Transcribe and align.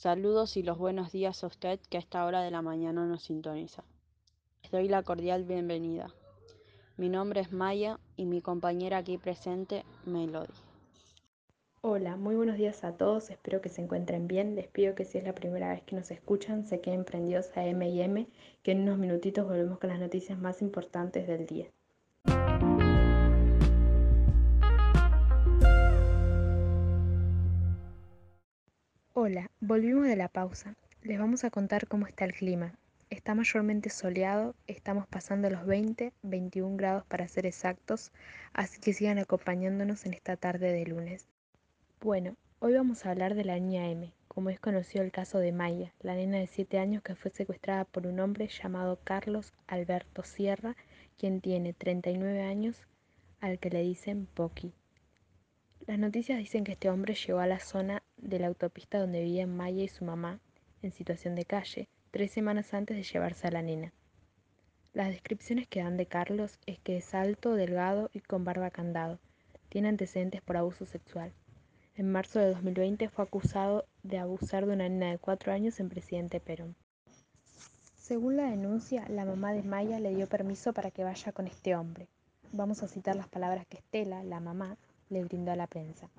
Saludos 0.00 0.56
y 0.56 0.62
los 0.62 0.78
buenos 0.78 1.12
días 1.12 1.44
a 1.44 1.46
usted 1.46 1.78
que 1.90 1.98
a 1.98 2.00
esta 2.00 2.24
hora 2.24 2.40
de 2.40 2.50
la 2.50 2.62
mañana 2.62 3.04
nos 3.04 3.24
sintoniza. 3.24 3.84
Les 4.62 4.72
doy 4.72 4.88
la 4.88 5.02
cordial 5.02 5.44
bienvenida. 5.44 6.08
Mi 6.96 7.10
nombre 7.10 7.42
es 7.42 7.52
Maya 7.52 8.00
y 8.16 8.24
mi 8.24 8.40
compañera 8.40 8.96
aquí 8.96 9.18
presente, 9.18 9.84
Melody. 10.06 10.54
Hola, 11.82 12.16
muy 12.16 12.34
buenos 12.34 12.56
días 12.56 12.82
a 12.82 12.96
todos, 12.96 13.28
espero 13.28 13.60
que 13.60 13.68
se 13.68 13.82
encuentren 13.82 14.26
bien. 14.26 14.54
Les 14.54 14.68
pido 14.68 14.94
que 14.94 15.04
si 15.04 15.18
es 15.18 15.24
la 15.24 15.34
primera 15.34 15.68
vez 15.68 15.82
que 15.82 15.96
nos 15.96 16.10
escuchan, 16.10 16.64
se 16.64 16.80
queden 16.80 17.04
prendidos 17.04 17.54
a 17.54 17.66
M&M, 17.66 18.26
que 18.62 18.72
en 18.72 18.80
unos 18.80 18.96
minutitos 18.96 19.46
volvemos 19.46 19.78
con 19.78 19.90
las 19.90 20.00
noticias 20.00 20.38
más 20.38 20.62
importantes 20.62 21.26
del 21.26 21.44
día. 21.44 21.66
Hola, 29.22 29.50
volvimos 29.60 30.06
de 30.06 30.16
la 30.16 30.28
pausa. 30.28 30.76
Les 31.02 31.18
vamos 31.18 31.44
a 31.44 31.50
contar 31.50 31.86
cómo 31.86 32.06
está 32.06 32.24
el 32.24 32.32
clima. 32.32 32.72
Está 33.10 33.34
mayormente 33.34 33.90
soleado, 33.90 34.54
estamos 34.66 35.06
pasando 35.06 35.50
los 35.50 35.66
20, 35.66 36.14
21 36.22 36.78
grados 36.78 37.04
para 37.04 37.28
ser 37.28 37.44
exactos, 37.44 38.12
así 38.54 38.80
que 38.80 38.94
sigan 38.94 39.18
acompañándonos 39.18 40.06
en 40.06 40.14
esta 40.14 40.38
tarde 40.38 40.72
de 40.72 40.86
lunes. 40.86 41.28
Bueno, 42.00 42.34
hoy 42.60 42.72
vamos 42.72 43.04
a 43.04 43.10
hablar 43.10 43.34
de 43.34 43.44
la 43.44 43.58
niña 43.58 43.90
M, 43.90 44.10
como 44.26 44.48
es 44.48 44.58
conocido 44.58 45.04
el 45.04 45.12
caso 45.12 45.38
de 45.38 45.52
Maya, 45.52 45.92
la 46.00 46.14
nena 46.14 46.38
de 46.38 46.46
7 46.46 46.78
años 46.78 47.02
que 47.02 47.14
fue 47.14 47.30
secuestrada 47.30 47.84
por 47.84 48.06
un 48.06 48.20
hombre 48.20 48.48
llamado 48.48 49.00
Carlos 49.04 49.52
Alberto 49.66 50.22
Sierra, 50.22 50.76
quien 51.18 51.42
tiene 51.42 51.74
39 51.74 52.40
años, 52.40 52.86
al 53.40 53.58
que 53.58 53.68
le 53.68 53.82
dicen 53.82 54.24
Poki. 54.32 54.72
Las 55.86 55.98
noticias 55.98 56.38
dicen 56.38 56.64
que 56.64 56.72
este 56.72 56.88
hombre 56.88 57.14
llegó 57.14 57.40
a 57.40 57.46
la 57.46 57.58
zona 57.58 58.02
de 58.22 58.38
la 58.38 58.46
autopista 58.46 58.98
donde 58.98 59.22
vivían 59.22 59.56
Maya 59.56 59.82
y 59.82 59.88
su 59.88 60.04
mamá, 60.04 60.40
en 60.82 60.92
situación 60.92 61.34
de 61.34 61.44
calle, 61.44 61.88
tres 62.10 62.30
semanas 62.32 62.74
antes 62.74 62.96
de 62.96 63.02
llevarse 63.02 63.46
a 63.46 63.50
la 63.50 63.62
nena. 63.62 63.92
Las 64.92 65.08
descripciones 65.08 65.68
que 65.68 65.82
dan 65.82 65.96
de 65.96 66.06
Carlos 66.06 66.58
es 66.66 66.78
que 66.80 66.96
es 66.96 67.14
alto, 67.14 67.54
delgado 67.54 68.10
y 68.12 68.20
con 68.20 68.44
barba 68.44 68.70
candado. 68.70 69.20
Tiene 69.68 69.88
antecedentes 69.88 70.42
por 70.42 70.56
abuso 70.56 70.84
sexual. 70.84 71.32
En 71.94 72.10
marzo 72.10 72.40
de 72.40 72.50
2020 72.50 73.08
fue 73.08 73.24
acusado 73.24 73.84
de 74.02 74.18
abusar 74.18 74.66
de 74.66 74.72
una 74.72 74.88
nena 74.88 75.10
de 75.10 75.18
cuatro 75.18 75.52
años 75.52 75.78
en 75.78 75.88
Presidente 75.88 76.40
Perón. 76.40 76.74
Según 77.96 78.36
la 78.36 78.50
denuncia, 78.50 79.06
la 79.08 79.24
mamá 79.24 79.52
de 79.52 79.62
Maya 79.62 80.00
le 80.00 80.14
dio 80.14 80.26
permiso 80.26 80.72
para 80.72 80.90
que 80.90 81.04
vaya 81.04 81.30
con 81.30 81.46
este 81.46 81.76
hombre. 81.76 82.08
Vamos 82.52 82.82
a 82.82 82.88
citar 82.88 83.14
las 83.14 83.28
palabras 83.28 83.66
que 83.68 83.76
Estela, 83.76 84.24
la 84.24 84.40
mamá, 84.40 84.76
le 85.08 85.22
brindó 85.22 85.52
a 85.52 85.56
la 85.56 85.68
prensa. 85.68 86.10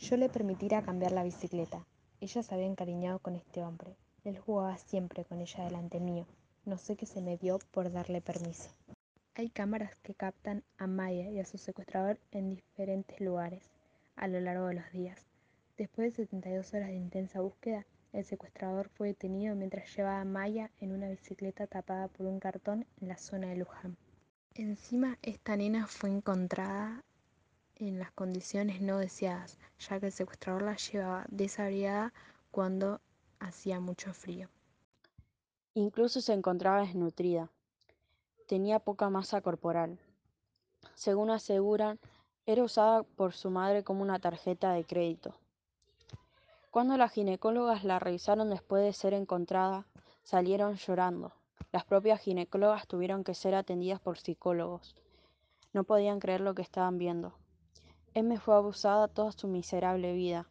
Yo 0.00 0.16
le 0.16 0.30
permitiera 0.30 0.80
cambiar 0.80 1.12
la 1.12 1.22
bicicleta. 1.22 1.86
Ella 2.22 2.42
se 2.42 2.54
había 2.54 2.66
encariñado 2.66 3.18
con 3.18 3.36
este 3.36 3.62
hombre. 3.62 3.98
Él 4.24 4.38
jugaba 4.38 4.78
siempre 4.78 5.26
con 5.26 5.42
ella 5.42 5.64
delante 5.64 6.00
mío. 6.00 6.26
No 6.64 6.78
sé 6.78 6.96
qué 6.96 7.04
se 7.04 7.20
me 7.20 7.36
dio 7.36 7.58
por 7.70 7.92
darle 7.92 8.22
permiso. 8.22 8.70
Hay 9.34 9.50
cámaras 9.50 9.94
que 9.96 10.14
captan 10.14 10.64
a 10.78 10.86
Maya 10.86 11.28
y 11.28 11.38
a 11.38 11.44
su 11.44 11.58
secuestrador 11.58 12.18
en 12.30 12.48
diferentes 12.48 13.20
lugares 13.20 13.70
a 14.16 14.26
lo 14.26 14.40
largo 14.40 14.68
de 14.68 14.74
los 14.74 14.90
días. 14.90 15.26
Después 15.76 16.16
de 16.16 16.24
72 16.24 16.72
horas 16.72 16.88
de 16.88 16.96
intensa 16.96 17.42
búsqueda, 17.42 17.84
el 18.14 18.24
secuestrador 18.24 18.88
fue 18.88 19.08
detenido 19.08 19.54
mientras 19.54 19.94
llevaba 19.94 20.22
a 20.22 20.24
Maya 20.24 20.70
en 20.80 20.92
una 20.92 21.10
bicicleta 21.10 21.66
tapada 21.66 22.08
por 22.08 22.24
un 22.24 22.40
cartón 22.40 22.86
en 23.02 23.08
la 23.08 23.18
zona 23.18 23.48
de 23.48 23.56
Luján. 23.56 23.98
Encima, 24.54 25.18
esta 25.20 25.56
nena 25.56 25.86
fue 25.86 26.08
encontrada 26.08 27.04
en 27.88 27.98
las 27.98 28.12
condiciones 28.12 28.80
no 28.80 28.98
deseadas, 28.98 29.58
ya 29.78 29.98
que 30.00 30.06
el 30.06 30.12
secuestrador 30.12 30.62
la 30.62 30.76
llevaba 30.76 31.26
desabriada 31.28 32.12
cuando 32.50 33.00
hacía 33.38 33.80
mucho 33.80 34.12
frío. 34.12 34.48
Incluso 35.74 36.20
se 36.20 36.32
encontraba 36.32 36.80
desnutrida. 36.80 37.48
Tenía 38.46 38.80
poca 38.80 39.08
masa 39.08 39.40
corporal. 39.40 39.98
Según 40.94 41.30
aseguran, 41.30 41.98
era 42.46 42.64
usada 42.64 43.02
por 43.02 43.32
su 43.32 43.50
madre 43.50 43.84
como 43.84 44.02
una 44.02 44.18
tarjeta 44.18 44.72
de 44.72 44.84
crédito. 44.84 45.34
Cuando 46.70 46.96
las 46.96 47.12
ginecólogas 47.12 47.84
la 47.84 47.98
revisaron 47.98 48.50
después 48.50 48.84
de 48.84 48.92
ser 48.92 49.14
encontrada, 49.14 49.86
salieron 50.22 50.76
llorando. 50.76 51.32
Las 51.72 51.84
propias 51.84 52.20
ginecólogas 52.20 52.86
tuvieron 52.86 53.24
que 53.24 53.34
ser 53.34 53.54
atendidas 53.54 54.00
por 54.00 54.18
psicólogos. 54.18 54.96
No 55.72 55.84
podían 55.84 56.18
creer 56.18 56.40
lo 56.40 56.54
que 56.54 56.62
estaban 56.62 56.98
viendo. 56.98 57.34
M 58.14 58.38
fue 58.38 58.56
abusada 58.56 59.06
toda 59.06 59.30
su 59.30 59.46
miserable 59.46 60.12
vida, 60.12 60.48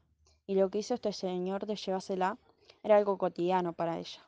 y 0.47 0.55
lo 0.55 0.69
que 0.69 0.79
hizo 0.79 0.93
este 0.93 1.11
señor 1.11 1.65
de 1.65 1.75
llevársela 1.75 2.37
era 2.83 2.95
algo 2.95 3.17
cotidiano 3.17 3.73
para 3.73 3.97
ella. 3.97 4.21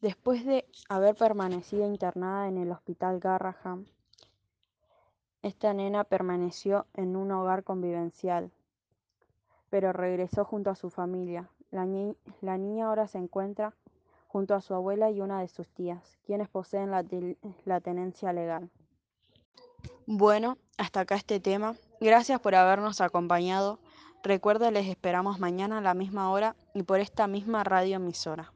Después 0.00 0.46
de 0.46 0.64
haber 0.88 1.14
permanecido 1.14 1.86
internada 1.86 2.48
en 2.48 2.56
el 2.56 2.70
hospital 2.70 3.20
Garraham, 3.20 3.86
esta 5.42 5.74
nena 5.74 6.04
permaneció 6.04 6.86
en 6.94 7.16
un 7.16 7.32
hogar 7.32 7.64
convivencial, 7.64 8.50
pero 9.70 9.92
regresó 9.92 10.44
junto 10.44 10.70
a 10.70 10.74
su 10.74 10.88
familia. 10.88 11.50
La, 11.70 11.84
ni 11.84 12.16
la 12.40 12.56
niña 12.56 12.86
ahora 12.88 13.06
se 13.08 13.18
encuentra 13.18 13.74
junto 14.26 14.54
a 14.54 14.62
su 14.62 14.72
abuela 14.72 15.10
y 15.10 15.20
una 15.20 15.40
de 15.40 15.48
sus 15.48 15.68
tías, 15.68 16.18
quienes 16.24 16.48
poseen 16.48 16.90
la 16.90 17.80
tenencia 17.80 18.32
legal. 18.32 18.70
Bueno, 20.10 20.56
hasta 20.78 21.00
acá 21.00 21.16
este 21.16 21.38
tema. 21.38 21.74
Gracias 22.00 22.40
por 22.40 22.54
habernos 22.54 23.02
acompañado. 23.02 23.78
Recuerda, 24.22 24.70
les 24.70 24.86
esperamos 24.86 25.38
mañana 25.38 25.76
a 25.76 25.80
la 25.82 25.92
misma 25.92 26.30
hora 26.30 26.56
y 26.72 26.82
por 26.82 27.00
esta 27.00 27.26
misma 27.26 27.62
radio 27.62 27.96
emisora. 27.96 28.50